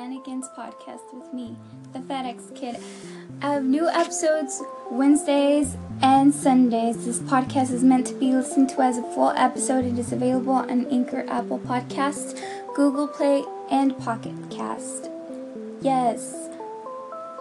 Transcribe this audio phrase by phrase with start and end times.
[0.00, 1.54] Shenanigans podcast with me,
[1.92, 2.78] the FedEx Kid.
[3.42, 7.04] I have new episodes Wednesdays and Sundays.
[7.04, 9.84] This podcast is meant to be listened to as a full episode.
[9.84, 12.40] It is available on Anchor, Apple Podcasts,
[12.74, 15.10] Google Play, and Pocket Cast.
[15.82, 16.48] Yes.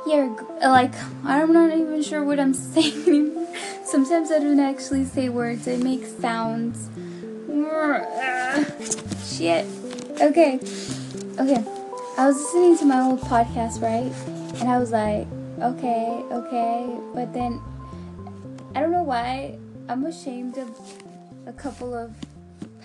[0.05, 3.47] Here, like, I'm not even sure what I'm saying anymore.
[3.85, 6.89] Sometimes I don't actually say words, I make sounds.
[9.37, 9.65] Shit.
[10.19, 10.59] Okay.
[11.39, 11.78] Okay.
[12.19, 14.11] I was listening to my old podcast, right?
[14.59, 15.25] And I was like,
[15.61, 16.99] okay, okay.
[17.13, 17.61] But then,
[18.75, 20.69] I don't know why, I'm ashamed of
[21.45, 22.13] a couple of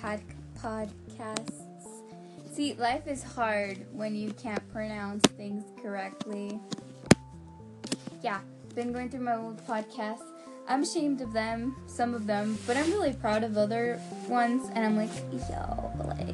[0.00, 0.20] pod-
[0.62, 1.64] podcasts.
[2.52, 6.60] See, life is hard when you can't pronounce things correctly.
[8.22, 8.38] Yeah,
[8.76, 10.22] been going through my old podcasts.
[10.68, 14.70] I'm ashamed of them, some of them, but I'm really proud of other ones.
[14.74, 15.10] And I'm like,
[15.50, 16.33] yo, like,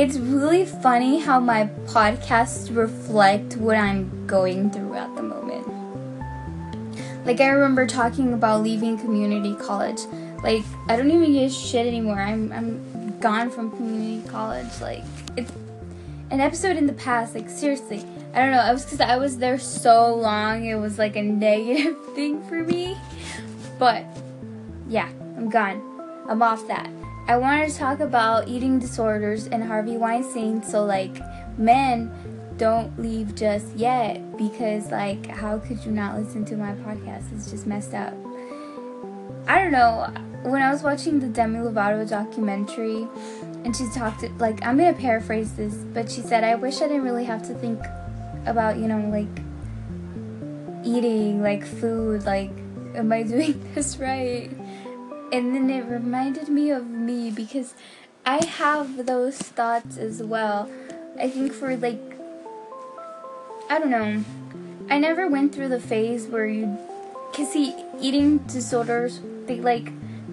[0.00, 5.66] it's really funny how my podcasts reflect what I'm going through at the moment.
[7.26, 9.98] Like, I remember talking about leaving community college.
[10.44, 12.20] Like, I don't even give shit anymore.
[12.20, 14.80] I'm, I'm gone from community college.
[14.80, 15.02] Like,
[15.36, 15.50] it's
[16.30, 17.34] an episode in the past.
[17.34, 18.04] Like, seriously.
[18.34, 18.64] I don't know.
[18.68, 20.64] It was because I was there so long.
[20.64, 22.96] It was like a negative thing for me.
[23.80, 24.04] But,
[24.88, 25.82] yeah, I'm gone.
[26.28, 26.88] I'm off that.
[27.28, 30.62] I wanted to talk about eating disorders and Harvey Weinstein.
[30.62, 31.20] So, like,
[31.58, 32.10] men,
[32.56, 37.30] don't leave just yet because, like, how could you not listen to my podcast?
[37.34, 38.14] It's just messed up.
[39.46, 40.10] I don't know.
[40.44, 43.06] When I was watching the Demi Lovato documentary,
[43.62, 47.02] and she talked, like, I'm gonna paraphrase this, but she said, I wish I didn't
[47.02, 47.78] really have to think
[48.46, 49.44] about, you know, like,
[50.82, 52.52] eating, like, food, like,
[52.94, 54.50] am I doing this right?
[55.32, 57.74] and then it reminded me of me because
[58.24, 60.70] I have those thoughts as well.
[61.18, 62.04] I think for like,
[63.70, 64.24] I don't know.
[64.90, 66.78] I never went through the phase where you,
[67.32, 69.88] cause see, eating disorders, they like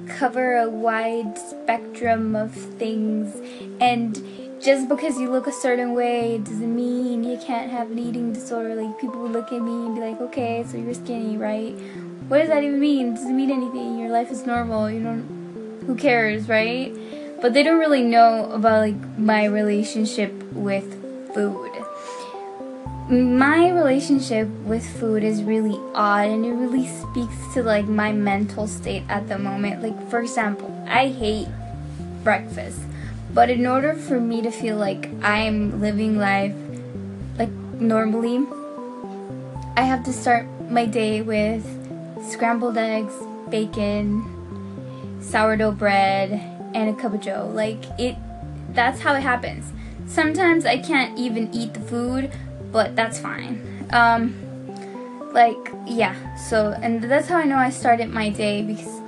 [0.07, 3.35] cover a wide spectrum of things,
[3.81, 4.13] and
[4.61, 8.75] just because you look a certain way doesn't mean you can't have an eating disorder.
[8.75, 11.73] Like people would look at me and be like, okay, so you're skinny, right?
[12.27, 13.13] What does that even mean?
[13.13, 13.99] It doesn't mean anything.
[13.99, 14.89] Your life is normal.
[14.89, 15.34] You don't.
[15.85, 16.93] Who cares, right?
[17.41, 20.85] But they don't really know about like my relationship with
[21.33, 21.71] food.
[23.09, 28.67] My relationship with food is really odd and it really speaks to like my mental
[28.67, 29.83] state at the moment.
[29.83, 31.47] Like for example, I hate
[32.23, 32.79] breakfast.
[33.31, 36.55] But in order for me to feel like I'm living life
[37.37, 38.47] like normally,
[39.77, 41.63] I have to start my day with
[42.31, 43.13] scrambled eggs,
[43.49, 44.34] bacon,
[45.29, 47.49] sourdough bread, and a cup of joe.
[47.53, 48.15] Like it
[48.69, 49.71] that's how it happens.
[50.07, 52.31] Sometimes I can't even eat the food,
[52.71, 53.87] but that's fine.
[53.91, 54.35] Um
[55.33, 59.01] like yeah, so and that's how I know I started my day because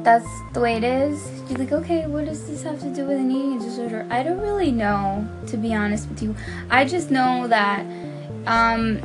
[0.00, 1.28] that's the way it is.
[1.48, 4.06] You're like, okay, what does this have to do with an eating disorder?
[4.10, 6.34] I don't really know, to be honest with you.
[6.70, 7.80] I just know that
[8.46, 9.00] um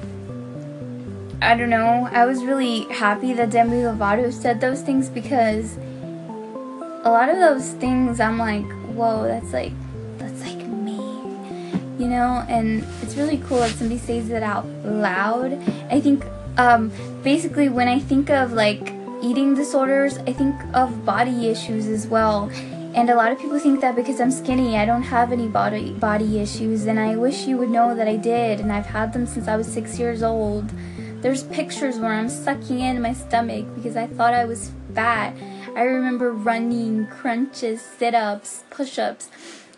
[1.42, 2.08] I don't know.
[2.12, 5.78] I was really happy that Demi Lovato said those things because
[7.04, 8.66] a lot of those things I'm like,
[8.96, 9.74] whoa, that's like
[10.18, 10.98] that's like me.
[12.00, 15.54] You know, and it's really cool that somebody says it out loud.
[15.90, 16.24] I think
[16.58, 16.92] um
[17.24, 22.50] basically when I think of like eating disorders, I think of body issues as well.
[22.96, 25.92] And a lot of people think that because I'm skinny, I don't have any body
[25.94, 29.26] body issues and I wish you would know that I did and I've had them
[29.26, 30.72] since I was 6 years old.
[31.22, 35.34] There's pictures where I'm sucking in my stomach because I thought I was fat.
[35.76, 39.30] I remember running crunches, sit ups, push ups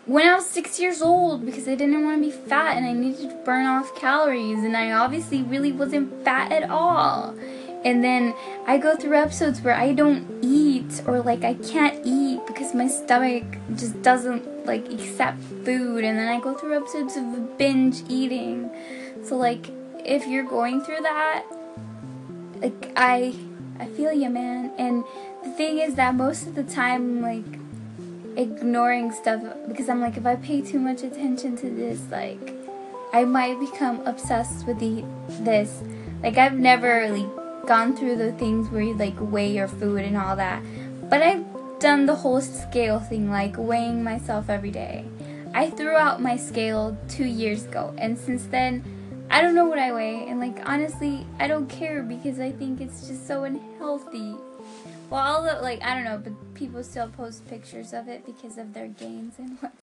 [0.06, 2.92] when I was six years old because I didn't want to be fat and I
[2.92, 7.36] needed to burn off calories, and I obviously really wasn't fat at all.
[7.84, 8.34] And then
[8.66, 12.88] I go through episodes where I don't eat or like I can't eat because my
[12.88, 13.44] stomach
[13.74, 18.70] just doesn't like accept food, and then I go through episodes of binge eating.
[19.24, 19.70] So, like,
[20.04, 21.44] if you're going through that,
[22.60, 23.34] like I
[23.80, 24.70] I feel you, man.
[24.78, 25.04] And
[25.46, 27.44] the thing is that most of the time, like
[28.36, 32.52] ignoring stuff because I'm like, if I pay too much attention to this, like
[33.12, 35.04] I might become obsessed with the
[35.44, 35.82] this.
[36.22, 37.28] Like I've never really
[37.66, 40.62] gone through the things where you like weigh your food and all that,
[41.08, 41.44] but I've
[41.78, 45.04] done the whole scale thing, like weighing myself every day.
[45.54, 48.82] I threw out my scale two years ago, and since then
[49.30, 52.80] I don't know what I weigh, and like honestly, I don't care because I think
[52.80, 54.34] it's just so unhealthy.
[55.08, 58.88] Well, like I don't know, but people still post pictures of it because of their
[58.88, 59.72] gains and what.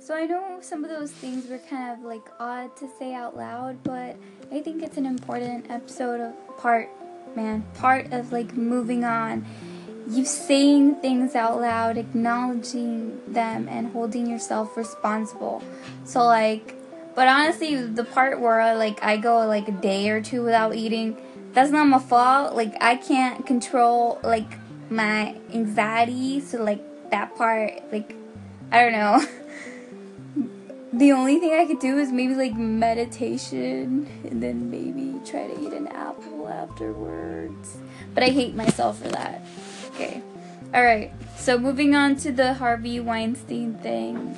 [0.00, 3.36] So I know some of those things were kind of like odd to say out
[3.36, 4.16] loud, but
[4.50, 6.88] I think it's an important episode of part,
[7.36, 9.44] man, part of like moving on.
[10.08, 15.62] You saying things out loud, acknowledging them, and holding yourself responsible.
[16.04, 16.74] So like,
[17.14, 21.18] but honestly, the part where like I go like a day or two without eating,
[21.52, 22.54] that's not my fault.
[22.54, 24.58] Like I can't control like
[24.90, 28.14] my anxiety, so like that part, like
[28.70, 29.26] I don't know.
[30.92, 35.60] the only thing I could do is maybe like meditation and then maybe try to
[35.60, 37.78] eat an apple afterwards.
[38.14, 39.44] But I hate myself for that.
[39.94, 40.22] Okay.
[40.74, 44.36] Alright, so moving on to the Harvey Weinstein thing.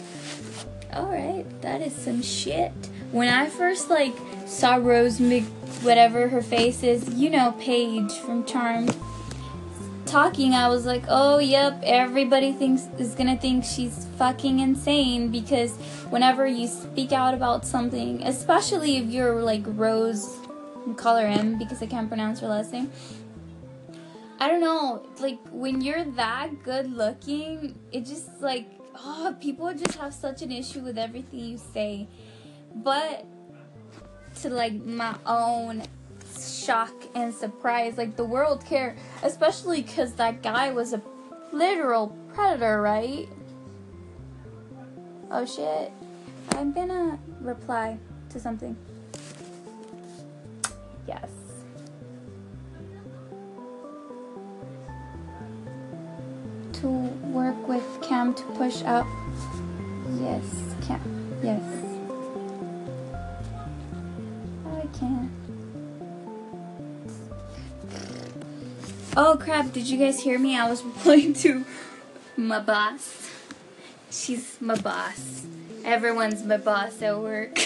[0.94, 2.72] Alright, that is some shit.
[3.12, 4.14] When I first like
[4.46, 5.44] saw Rose Mc
[5.82, 8.96] whatever her face is, you know Paige from Charmed
[10.10, 15.76] talking, I was like, oh, yep, everybody thinks is gonna think she's fucking insane because
[16.10, 20.36] whenever you speak out about something, especially if you're like Rose,
[20.96, 22.90] her M because I can't pronounce her last name.
[24.40, 28.66] I don't know, like when you're that good looking, it just like,
[28.96, 32.08] oh, people just have such an issue with everything you say.
[32.74, 33.26] But
[34.42, 35.82] to like my own
[36.38, 37.98] shock and surprise.
[37.98, 41.02] Like the world care, especially because that guy was a
[41.52, 43.28] literal predator, right?
[45.30, 45.92] Oh shit.
[46.52, 47.98] I'm gonna reply
[48.30, 48.76] to something.
[51.06, 51.28] Yes.
[56.74, 59.06] To work with Cam to push up.
[60.18, 60.44] Yes,
[60.86, 61.00] Cam.
[61.42, 61.89] Yes.
[64.98, 65.30] Can't.
[69.16, 70.56] Oh crap, did you guys hear me?
[70.56, 71.64] I was replying to
[72.36, 73.28] my boss.
[74.10, 75.46] She's my boss.
[75.84, 77.58] Everyone's my boss at work.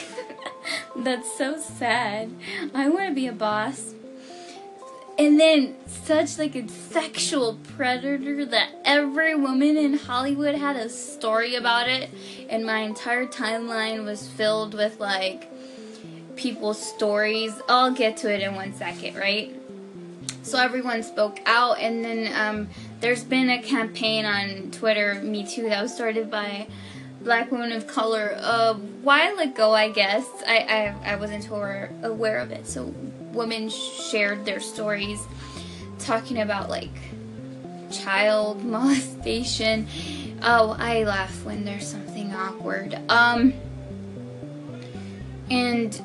[0.96, 2.30] That's so sad.
[2.74, 3.94] I want to be a boss.
[5.18, 11.54] And then such like a sexual predator that every woman in Hollywood had a story
[11.54, 12.10] about it
[12.48, 15.50] and my entire timeline was filled with like
[16.36, 17.52] people's stories.
[17.68, 19.54] I'll get to it in one second, right?
[20.44, 22.68] so everyone spoke out and then um,
[23.00, 26.66] there's been a campaign on twitter me too that was started by
[27.22, 32.50] black women of color a while ago i guess i i, I wasn't aware, of
[32.50, 32.94] it so
[33.32, 35.20] women shared their stories
[35.98, 36.92] talking about like
[37.90, 39.88] child molestation
[40.42, 43.54] oh i laugh when there's something awkward um
[45.50, 46.02] and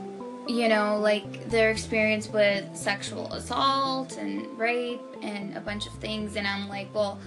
[0.50, 6.36] you know, like their experience with sexual assault and rape and a bunch of things.
[6.36, 7.20] And I'm like, well,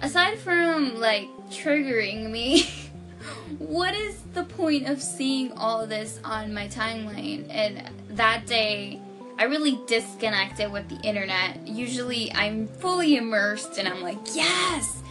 [0.00, 2.62] aside from like triggering me,
[3.58, 7.46] what is the point of seeing all this on my timeline?
[7.50, 7.82] And
[8.16, 8.98] that day,
[9.38, 11.68] I really disconnected with the internet.
[11.68, 15.02] Usually, I'm fully immersed and I'm like, yes,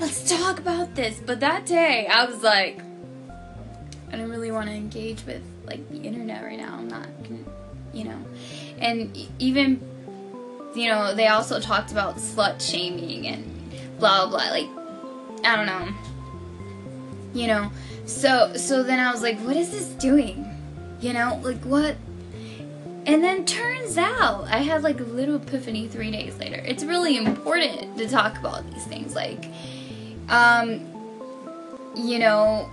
[0.00, 1.20] let's talk about this.
[1.24, 2.80] But that day, I was like,
[4.10, 6.74] I don't really want to engage with like the internet right now.
[6.74, 7.06] I'm not,
[7.92, 8.18] you know,
[8.78, 9.80] and even,
[10.74, 13.44] you know, they also talked about slut shaming and
[13.98, 14.50] blah blah blah.
[14.50, 14.68] Like,
[15.44, 15.88] I don't know,
[17.34, 17.70] you know.
[18.06, 20.44] So so then I was like, what is this doing?
[21.00, 21.96] You know, like what?
[23.06, 26.62] And then turns out I had like a little epiphany three days later.
[26.64, 29.46] It's really important to talk about these things, like,
[30.28, 30.80] um,
[31.96, 32.68] you know,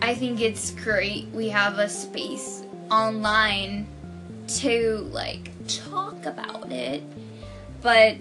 [0.00, 3.86] I think it's great we have a space online
[4.46, 7.02] to like talk about it.
[7.82, 8.16] But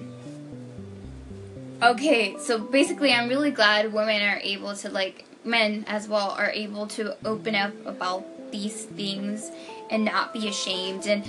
[1.82, 6.52] okay, so basically I'm really glad women are able to like men as well are
[6.52, 9.52] able to open up about these things
[9.90, 11.26] and not be ashamed and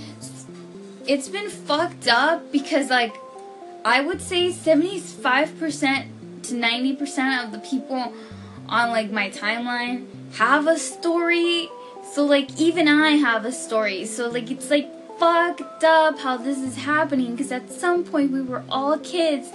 [1.07, 3.15] it's been fucked up because like
[3.85, 6.07] I would say 75%
[6.45, 8.15] to 90% of the people
[8.69, 11.69] on like my timeline have a story.
[12.13, 14.05] So like even I have a story.
[14.05, 18.43] So like it's like fucked up how this is happening because at some point we
[18.43, 19.49] were all kids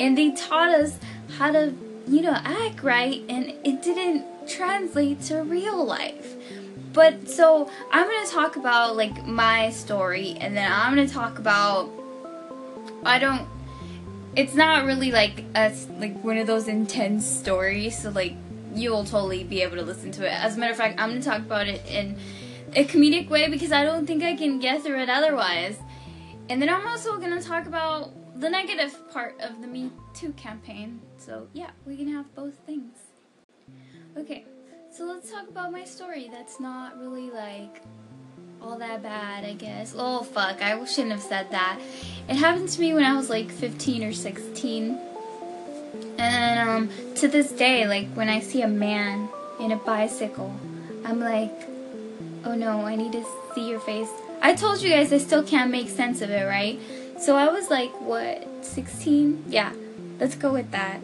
[0.00, 0.98] and they taught us
[1.36, 1.74] how to
[2.06, 6.34] you know act right and it didn't translate to real life
[6.92, 11.88] but so i'm to talk about like my story and then i'm to talk about
[13.04, 13.46] i don't
[14.34, 18.34] it's not really like a like one of those intense stories so like
[18.74, 20.32] you'll totally be able to listen to it.
[20.32, 22.18] As a matter of fact, I'm going to talk about it in
[22.74, 25.78] a comedic way because I don't think I can get through it otherwise.
[26.48, 28.10] And then I'm also going to talk about
[28.40, 31.00] the negative part of the Me Too campaign.
[31.16, 32.96] So, yeah, we can have both things.
[34.16, 34.44] Okay,
[34.90, 36.28] So let's talk about my story.
[36.30, 37.82] That's not really like
[38.60, 39.94] all that bad, I guess.
[39.96, 41.80] Oh fuck, I shouldn't have said that.
[42.28, 44.98] It happened to me when I was like 15 or 16.
[46.22, 50.54] And um, to this day, like when I see a man in a bicycle,
[51.04, 51.52] I'm like,
[52.44, 53.24] oh no, I need to
[53.56, 54.08] see your face.
[54.40, 56.78] I told you guys I still can't make sense of it, right?
[57.18, 59.46] So I was like, what, 16?
[59.48, 59.72] Yeah,
[60.20, 61.00] let's go with that.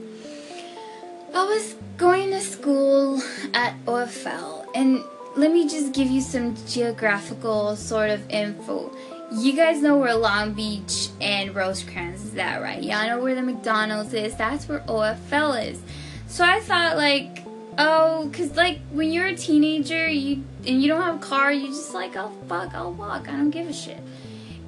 [1.35, 3.21] I was going to school
[3.55, 5.03] at OFL, and
[5.37, 8.93] let me just give you some geographical sort of info.
[9.31, 12.83] You guys know where Long Beach and Rosecrans is that right?
[12.83, 14.35] Y'all know where the McDonald's is.
[14.37, 15.83] That's where OFL is.
[16.29, 17.45] So I thought like,
[17.77, 21.69] oh, cause like when you're a teenager, you and you don't have a car, you
[21.69, 23.29] just like, oh fuck, I'll walk.
[23.29, 24.01] I don't give a shit.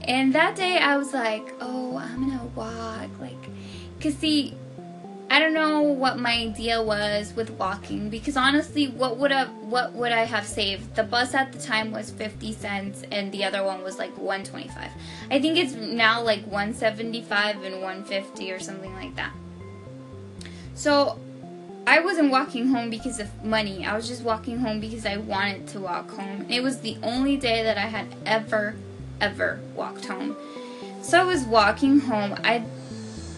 [0.05, 3.43] And that day I was like, oh, I'm gonna walk, like,
[3.99, 4.55] cause see,
[5.33, 9.93] I don't know what my idea was with walking because honestly, what would have what
[9.93, 10.97] would I have saved?
[10.97, 14.91] The bus at the time was 50 cents and the other one was like 125.
[15.31, 19.33] I think it's now like 175 and 150 or something like that.
[20.75, 21.21] So,
[21.87, 23.87] I wasn't walking home because of money.
[23.87, 26.47] I was just walking home because I wanted to walk home.
[26.49, 28.75] It was the only day that I had ever
[29.21, 30.37] ever walked home.
[31.03, 32.35] So I was walking home.
[32.43, 32.65] I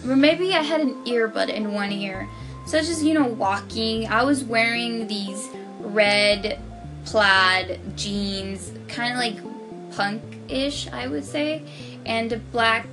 [0.03, 2.27] maybe I had an earbud in one ear.
[2.65, 4.07] So just, you know, walking.
[4.07, 6.59] I was wearing these red
[7.05, 11.63] plaid jeans, kind of like punk-ish, I would say,
[12.05, 12.87] and a black,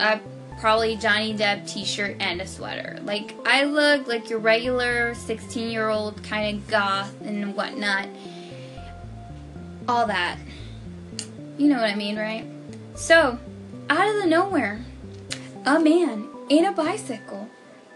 [0.00, 0.18] uh,
[0.60, 2.98] probably Johnny Depp t-shirt and a sweater.
[3.04, 8.08] Like, I look like your regular 16-year-old kind of goth and whatnot.
[9.86, 10.38] All that.
[11.58, 12.46] You know what I mean, right?
[12.94, 13.38] So,
[13.90, 14.84] out of the nowhere,
[15.68, 17.46] a man in a bicycle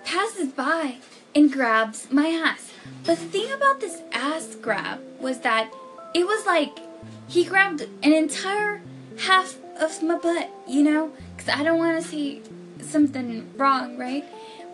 [0.04, 0.96] passes by
[1.34, 2.70] and grabs my ass.
[3.02, 5.72] But the thing about this ass grab was that
[6.12, 6.80] it was like
[7.28, 8.82] he grabbed an entire
[9.20, 11.12] half of my butt, you know?
[11.34, 12.42] Because I don't want to say
[12.82, 14.24] something wrong, right?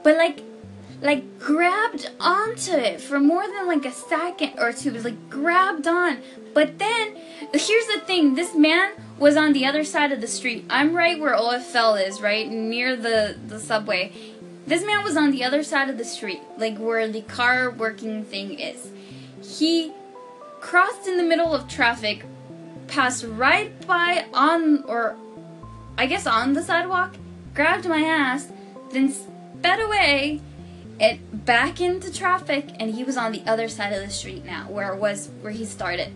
[0.02, 0.42] But like,
[1.00, 4.88] like grabbed onto it for more than like a second or two.
[4.88, 6.18] It was like grabbed on.
[6.58, 7.14] But then,
[7.54, 10.64] here's the thing this man was on the other side of the street.
[10.68, 14.10] I'm right where OFL is, right near the the subway.
[14.66, 18.24] This man was on the other side of the street, like where the car working
[18.24, 18.90] thing is.
[19.40, 19.92] He
[20.58, 22.24] crossed in the middle of traffic,
[22.88, 25.14] passed right by on or
[25.96, 27.14] I guess on the sidewalk,
[27.54, 28.50] grabbed my ass,
[28.90, 30.40] then sped away
[30.98, 34.68] and back into traffic and he was on the other side of the street now
[34.68, 36.10] where it was where he started.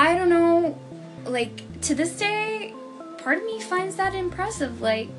[0.00, 0.78] I don't know,
[1.26, 2.72] like, to this day,
[3.18, 4.80] part of me finds that impressive.
[4.80, 5.10] Like,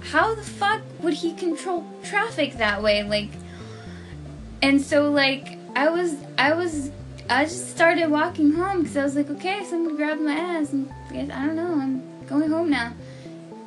[0.00, 3.04] how the fuck would he control traffic that way?
[3.04, 3.28] Like,
[4.60, 6.90] and so, like, I was, I was,
[7.30, 10.90] I just started walking home because I was like, okay, someone grabbed my ass, and
[11.32, 12.92] I don't know, I'm going home now.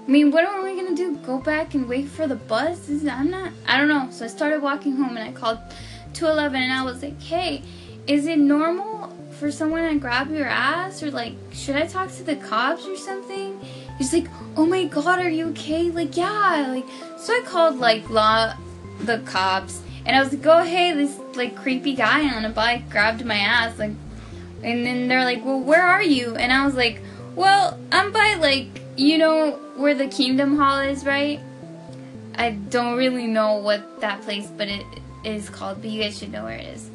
[0.05, 1.15] I mean, what am I gonna do?
[1.25, 2.89] Go back and wait for the bus?
[2.89, 4.09] I'm not, I don't know.
[4.11, 5.59] So I started walking home and I called
[6.13, 7.63] 211 and I was like, hey,
[8.05, 12.23] is it normal for someone to grab your ass or like should I talk to
[12.23, 13.59] the cops or something?
[13.97, 15.89] He's like, oh my god, are you okay?
[15.91, 16.85] Like yeah, like
[17.17, 18.53] so I called like law
[19.01, 22.89] the cops and I was like, oh hey, this like creepy guy on a bike
[22.89, 23.91] grabbed my ass like,
[24.63, 26.35] and then they're like, well where are you?
[26.35, 27.01] And I was like,
[27.35, 31.39] well I'm by like you know where the Kingdom Hall is, right?
[32.35, 34.85] I don't really know what that place, but it
[35.23, 35.81] is called.
[35.81, 36.89] But you guys should know where it is.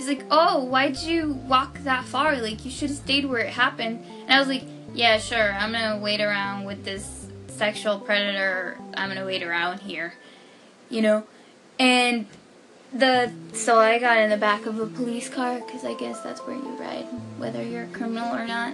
[0.00, 2.34] He's like, oh, why'd you walk that far?
[2.40, 4.02] Like, you should have stayed where it happened.
[4.22, 4.64] And I was like,
[4.94, 8.78] yeah, sure, I'm gonna wait around with this sexual predator.
[8.94, 10.14] I'm gonna wait around here,
[10.88, 11.24] you know?
[11.78, 12.24] And
[12.94, 16.40] the so I got in the back of a police car because I guess that's
[16.46, 17.04] where you ride,
[17.36, 18.72] whether you're a criminal or not.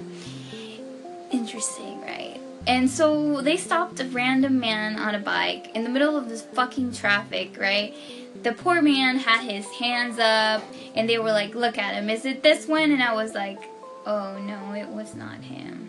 [1.32, 2.35] Interesting, right?
[2.66, 6.42] And so they stopped a random man on a bike in the middle of this
[6.42, 7.94] fucking traffic, right?
[8.42, 10.62] the poor man had his hands up
[10.94, 12.08] and they were like, look at him.
[12.08, 12.92] Is it this one?
[12.92, 13.58] And I was like,
[14.06, 15.88] oh no, it was not him.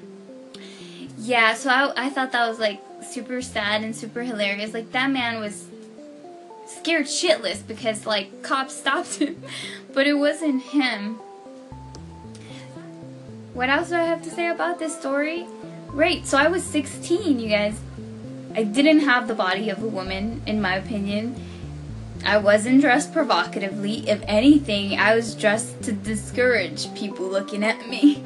[1.20, 4.74] Yeah, so I, I thought that was like super sad and super hilarious.
[4.74, 5.68] Like that man was
[6.66, 9.42] scared shitless because like cops stopped him,
[9.94, 11.20] but it wasn't him.
[13.54, 15.48] What else do I have to say about this story?
[15.98, 17.75] Right, so I was 16, you guys.
[18.54, 21.36] I didn't have the body of a woman, in my opinion.
[22.24, 24.08] I wasn't dressed provocatively.
[24.08, 28.24] If anything, I was dressed to discourage people looking at me.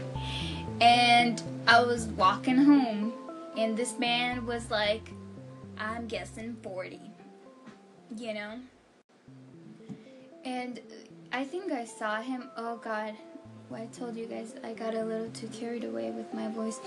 [0.81, 3.13] And I was walking home,
[3.57, 5.09] and this man was like,
[5.77, 6.99] I'm guessing 40.
[8.17, 8.59] You know?
[10.43, 10.81] And
[11.31, 12.49] I think I saw him.
[12.57, 13.13] Oh God,
[13.73, 16.81] I told you guys I got a little too carried away with my voice.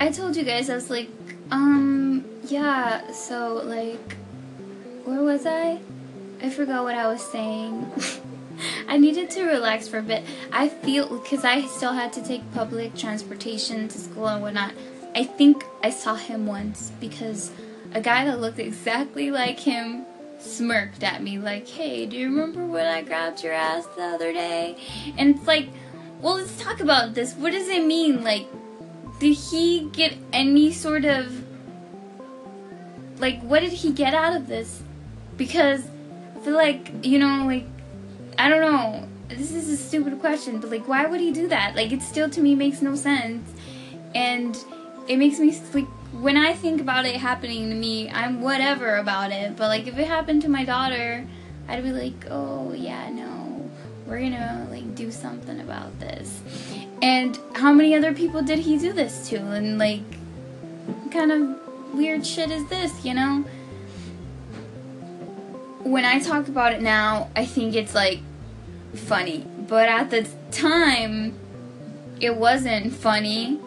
[0.00, 1.08] I told you guys I was like,
[1.50, 3.10] um, yeah.
[3.12, 4.16] So like,
[5.04, 5.80] where was I?
[6.42, 7.90] I forgot what I was saying.
[8.88, 10.24] I needed to relax for a bit.
[10.52, 14.72] I feel because I still had to take public transportation to school and whatnot.
[15.14, 17.50] I think I saw him once because
[17.94, 20.04] a guy that looked exactly like him
[20.38, 24.32] smirked at me like, "Hey, do you remember when I grabbed your ass the other
[24.32, 24.76] day?"
[25.16, 25.68] And it's like,
[26.20, 27.34] well, let's talk about this.
[27.34, 28.24] What does it mean?
[28.24, 28.46] Like,
[29.18, 31.44] did he get any sort of
[33.18, 34.82] like what did he get out of this?
[35.36, 35.82] Because
[36.36, 37.66] I feel like, you know, like
[38.38, 39.08] I don't know.
[39.28, 41.74] This is a stupid question, but like why would he do that?
[41.76, 43.50] Like it still to me makes no sense.
[44.14, 44.56] And
[45.08, 49.32] it makes me like when I think about it happening to me, I'm whatever about
[49.32, 49.56] it.
[49.56, 51.26] But like if it happened to my daughter,
[51.68, 53.70] I'd be like, "Oh, yeah, no.
[54.06, 56.40] We're to like do something about this."
[57.00, 59.36] And how many other people did he do this to?
[59.36, 60.02] And like
[61.10, 63.44] kind of weird shit is this, you know?
[65.82, 68.20] When I talk about it now, I think it's like
[68.94, 69.46] funny.
[69.68, 71.34] But at the time,
[72.20, 73.60] it wasn't funny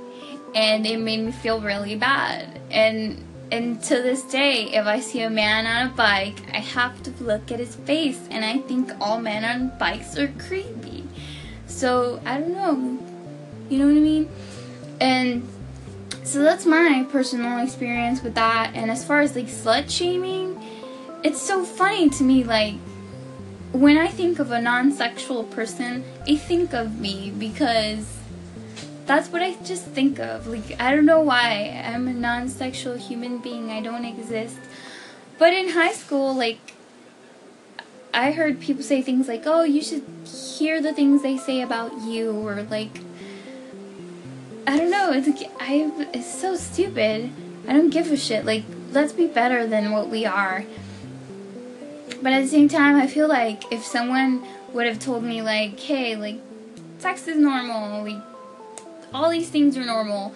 [0.54, 2.60] and it made me feel really bad.
[2.70, 7.04] And and to this day, if I see a man on a bike, I have
[7.04, 11.04] to look at his face, and I think all men on bikes are creepy.
[11.68, 12.98] So I don't know,
[13.72, 14.30] you know what I mean?
[15.00, 15.48] And
[16.24, 18.72] so that's my personal experience with that.
[18.76, 20.62] And as far as like slut shaming,
[21.24, 22.44] it's so funny to me.
[22.44, 22.76] Like
[23.72, 28.06] when I think of a non-sexual person, I think of me because
[29.06, 30.48] that's what I just think of.
[30.48, 31.84] Like, I don't know why.
[31.86, 34.58] I'm a non sexual human being, I don't exist.
[35.38, 36.60] But in high school, like,
[38.14, 42.02] I heard people say things like, oh, you should hear the things they say about
[42.02, 43.02] you, or like,
[44.72, 45.12] I don't know.
[45.12, 45.28] It's
[45.60, 47.30] I, it's so stupid.
[47.68, 48.46] I don't give a shit.
[48.46, 50.64] Like, let's be better than what we are.
[52.22, 55.78] But at the same time, I feel like if someone would have told me, like,
[55.78, 56.40] hey, like,
[57.00, 58.24] sex is normal, like,
[59.14, 60.34] all these things are normal,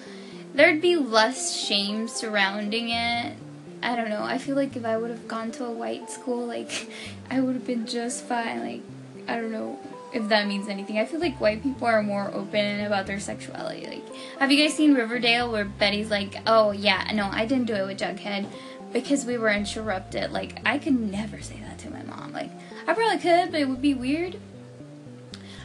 [0.54, 3.38] there'd be less shame surrounding it.
[3.82, 4.24] I don't know.
[4.24, 6.90] I feel like if I would have gone to a white school, like,
[7.32, 8.60] I would have been just fine.
[8.60, 8.82] Like,
[9.30, 9.80] I don't know
[10.14, 10.98] if that means anything.
[10.98, 13.86] I feel like white people are more open about their sexuality.
[13.86, 17.76] Like, have you guys seen Riverdale where Betty's like, oh, yeah, no, I didn't do
[17.76, 18.48] it with Jughead
[18.94, 20.32] because we were interrupted.
[20.32, 22.32] Like, I could never say that to my mom.
[22.32, 22.52] Like,
[22.88, 24.40] I probably could, but it would be weird.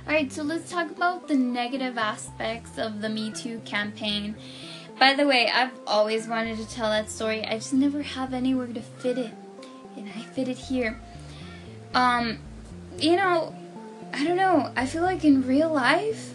[0.07, 4.35] Alright, so let's talk about the negative aspects of the Me Too campaign.
[4.99, 7.45] By the way, I've always wanted to tell that story.
[7.45, 9.33] I just never have anywhere to fit it.
[9.97, 11.01] And I fit it here.
[11.95, 12.39] Um,
[12.99, 13.55] you know,
[14.13, 14.73] I don't know.
[14.77, 16.35] I feel like in real life,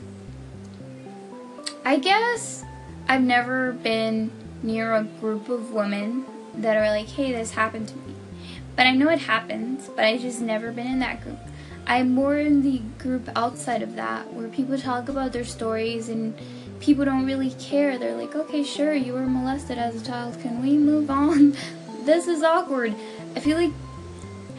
[1.84, 2.64] I guess
[3.08, 4.32] I've never been
[4.64, 8.16] near a group of women that are like, hey, this happened to me.
[8.76, 11.38] But I know it happens, but I just never been in that group.
[11.88, 16.36] I'm more in the group outside of that where people talk about their stories and
[16.80, 17.98] people don't really care.
[17.98, 20.40] They're like, okay, sure, you were molested as a child.
[20.42, 21.56] Can we move on?
[22.04, 22.96] this is awkward.
[23.36, 23.72] I feel like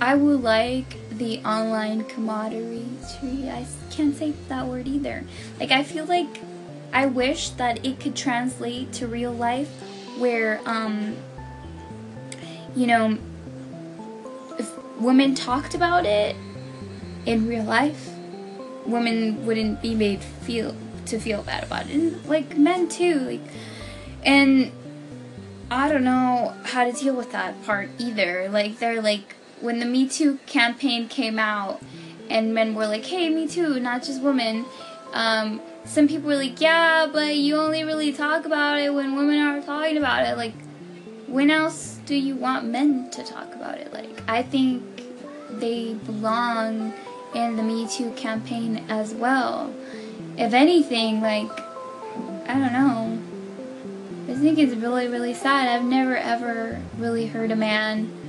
[0.01, 2.87] I would like the online camaraderie.
[3.23, 5.25] I can't say that word either.
[5.59, 6.41] Like, I feel like
[6.93, 9.69] I wish that it could translate to real life
[10.19, 11.17] where, um,
[12.75, 13.19] you know,
[14.59, 16.37] if women talked about it
[17.25, 18.11] in real life,
[18.87, 20.75] women wouldn't be made feel
[21.07, 21.95] to feel bad about it.
[21.95, 23.41] And like men too, like
[24.25, 24.73] and
[25.71, 28.49] I don't know how to deal with that part either.
[28.49, 31.81] Like they're like when the Me Too campaign came out
[32.29, 34.65] and men were like, Hey, me too, not just women,
[35.13, 39.41] um, some people were like, Yeah, but you only really talk about it when women
[39.41, 40.37] are talking about it.
[40.37, 40.55] Like
[41.27, 43.93] when else do you want men to talk about it?
[43.93, 44.83] Like I think
[45.51, 46.93] they belong
[47.35, 49.73] in the Me Too campaign as well.
[50.39, 51.51] If anything, like,
[52.47, 53.19] I don't know.
[54.29, 55.69] I think it's really, really sad.
[55.69, 58.26] I've never ever really heard a man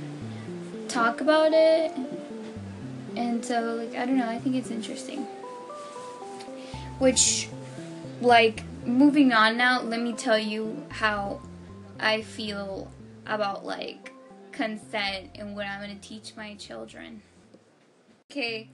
[0.88, 1.92] talk about it.
[3.16, 4.28] And so, like, I don't know.
[4.28, 5.20] I think it's interesting.
[6.98, 7.48] Which,
[8.20, 11.40] like, moving on now, let me tell you how
[12.00, 12.90] I feel
[13.26, 14.12] about, like,
[14.52, 17.22] consent and what I'm to teach my children.
[18.30, 18.68] Okay,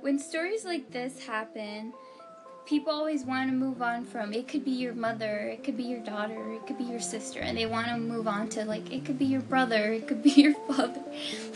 [0.00, 1.92] when stories like this happen,
[2.66, 5.84] people always want to move on from it could be your mother it could be
[5.84, 8.92] your daughter it could be your sister and they want to move on to like
[8.92, 11.02] it could be your brother it could be your father.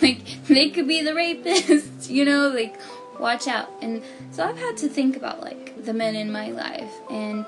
[0.01, 2.79] Like they could be the rapist you know like
[3.18, 3.68] watch out.
[3.83, 7.46] And so i've had to think about like the men in my life and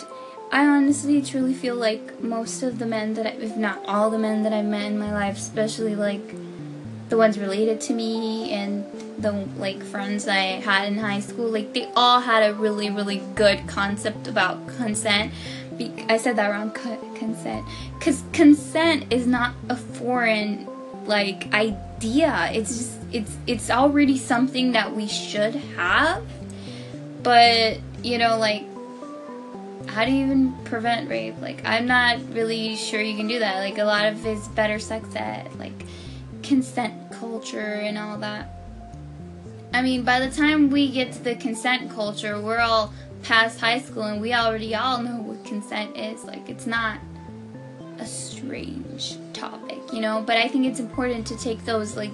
[0.50, 4.18] i honestly truly feel like most of the men that I, if not all the
[4.18, 6.34] men that i've met in my life especially like
[7.12, 8.86] the ones related to me and
[9.18, 13.20] the like friends I had in high school, like they all had a really really
[13.34, 15.30] good concept about consent.
[15.76, 16.70] Be- I said that wrong.
[16.70, 17.66] Co- consent,
[17.98, 20.66] because consent is not a foreign
[21.04, 22.50] like idea.
[22.54, 26.24] It's just it's it's already something that we should have.
[27.22, 28.64] But you know, like
[29.86, 31.38] how do you even prevent rape?
[31.42, 33.58] Like I'm not really sure you can do that.
[33.58, 35.74] Like a lot of it's better sex ed, like
[36.42, 38.50] consent culture and all that.
[39.72, 43.80] I mean, by the time we get to the consent culture, we're all past high
[43.80, 46.24] school and we already all know what consent is.
[46.24, 46.98] Like, it's not
[48.00, 50.20] a strange topic, you know?
[50.26, 52.10] But I think it's important to take those, like,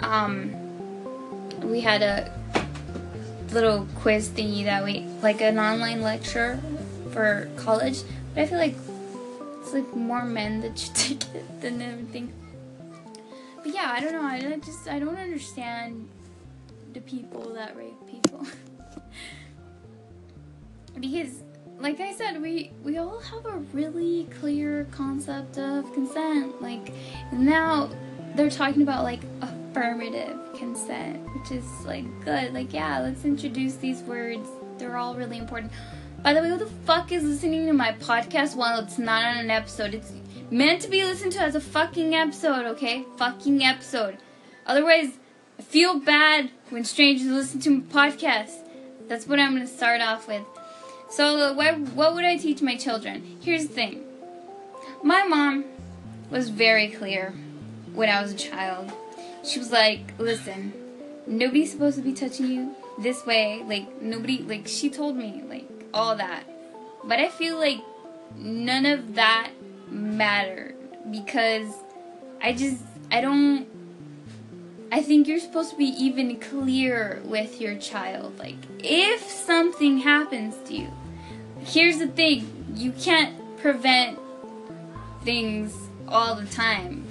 [0.00, 0.52] um,
[1.62, 2.32] we had a
[3.52, 6.58] little quiz thingy that we, like, an online lecture
[7.12, 8.02] for college.
[8.34, 8.74] But I feel like
[9.62, 12.32] it's like more men that should take it than everything.
[13.66, 14.22] But yeah, I don't know.
[14.22, 16.08] I just I don't understand
[16.94, 18.46] the people that rape people.
[21.00, 21.42] because
[21.80, 26.62] like I said, we we all have a really clear concept of consent.
[26.62, 26.92] Like
[27.32, 27.90] now
[28.36, 32.54] they're talking about like affirmative consent, which is like good.
[32.54, 34.48] Like yeah, let's introduce these words.
[34.78, 35.72] They're all really important.
[36.22, 39.38] By the way, who the fuck is listening to my podcast while it's not on
[39.38, 39.92] an episode?
[39.92, 40.12] It's
[40.50, 43.04] meant to be listened to as a fucking episode, okay?
[43.16, 44.18] Fucking episode.
[44.66, 45.18] Otherwise,
[45.58, 48.58] I feel bad when strangers listen to my podcast.
[49.08, 50.44] That's what I'm gonna start off with.
[51.08, 53.38] So, what, what would I teach my children?
[53.40, 54.04] Here's the thing
[55.02, 55.64] my mom
[56.30, 57.32] was very clear
[57.92, 58.92] when I was a child.
[59.44, 60.72] She was like, listen,
[61.26, 63.62] nobody's supposed to be touching you this way.
[63.64, 66.44] Like, nobody, like, she told me, like, all that.
[67.04, 67.78] But I feel like
[68.34, 69.50] none of that
[69.88, 70.74] mattered
[71.10, 71.72] because
[72.42, 73.66] I just I don't
[74.90, 78.38] I think you're supposed to be even clear with your child.
[78.38, 80.90] Like if something happens to you,
[81.60, 84.18] here's the thing, you can't prevent
[85.24, 85.74] things
[86.08, 87.04] all the time.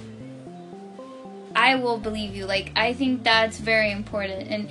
[1.54, 2.46] I will believe you.
[2.46, 4.70] Like I think that's very important and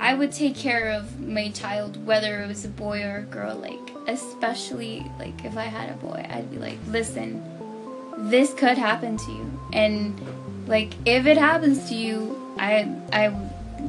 [0.00, 3.56] I would take care of my child whether it was a boy or a girl
[3.56, 7.44] like especially like if I had a boy, I'd be like, "Listen,
[8.30, 10.20] this could happen to you." And
[10.66, 13.26] like if it happens to you, I I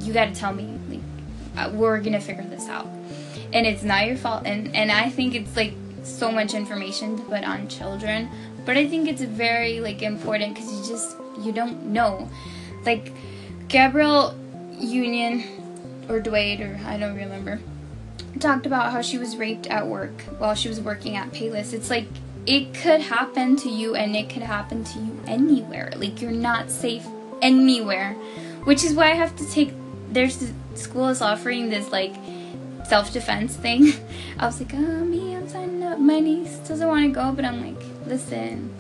[0.02, 0.78] you got to tell me.
[0.90, 1.00] Like
[1.58, 2.88] uh, we're going to figure this out.
[3.52, 4.44] And it's not your fault.
[4.46, 8.30] And and I think it's like so much information to put on children,
[8.66, 12.30] but I think it's very like important cuz you just you don't know.
[12.86, 13.12] Like
[13.68, 14.36] Gabrielle
[14.78, 15.44] Union
[16.08, 17.60] or Dwayne or I don't remember
[18.40, 21.74] talked about how she was raped at work while she was working at Payless.
[21.74, 22.08] It's like
[22.46, 25.92] it could happen to you and it could happen to you anywhere.
[25.96, 27.06] Like you're not safe
[27.42, 28.14] anywhere.
[28.64, 29.74] Which is why I have to take
[30.12, 32.14] there's the school is offering this like
[32.88, 33.94] self defense thing.
[34.40, 36.00] I was like, oh me, I'm signing up.
[36.00, 38.74] My niece doesn't want to go, but I'm like, listen,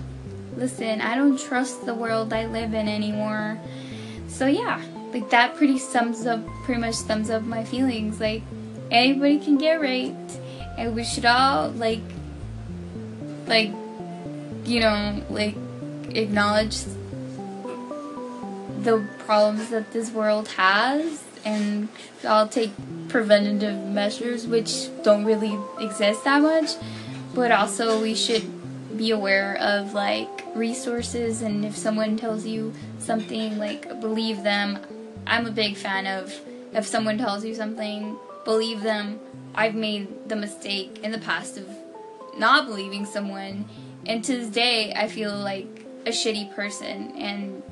[0.55, 3.59] listen, I don't trust the world I live in anymore.
[4.27, 4.81] So yeah,
[5.13, 8.19] like that pretty sums up pretty much sums up my feelings.
[8.19, 8.43] Like
[8.91, 10.39] anybody can get raped
[10.77, 12.01] and we should all like
[13.47, 13.71] like
[14.65, 15.55] you know like
[16.09, 16.77] acknowledge
[18.81, 21.87] the problems that this world has and
[22.27, 22.71] I'll take
[23.07, 26.71] preventative measures which don't really exist that much
[27.33, 28.45] but also we should
[28.97, 34.79] be aware of like resources and if someone tells you something like believe them.
[35.25, 36.33] I'm a big fan of
[36.73, 39.19] if someone tells you something believe them.
[39.55, 41.67] I've made the mistake in the past of
[42.37, 43.65] not believing someone,
[44.05, 47.13] and to this day, I feel like a shitty person.
[47.17, 47.63] And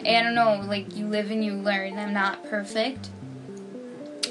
[0.00, 1.98] I don't know, like you live and you learn.
[1.98, 3.10] I'm not perfect,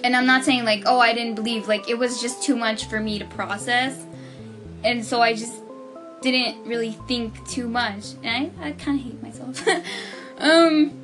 [0.03, 1.67] and I'm not saying like, oh, I didn't believe.
[1.67, 4.05] Like it was just too much for me to process,
[4.83, 5.53] and so I just
[6.21, 9.67] didn't really think too much, and I, I kind of hate myself.
[10.39, 11.02] um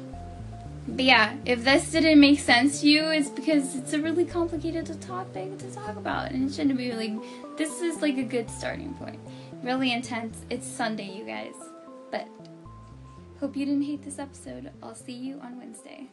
[0.95, 5.01] but yeah, if this didn't make sense to you, it's because it's a really complicated
[5.01, 7.19] topic to talk about, and it shouldn't be really.
[7.57, 9.19] This is like a good starting point.
[9.63, 10.45] Really intense.
[10.49, 11.55] It's Sunday, you guys.
[12.11, 12.27] But
[13.39, 14.71] hope you didn't hate this episode.
[14.81, 16.09] I'll see you on Wednesday.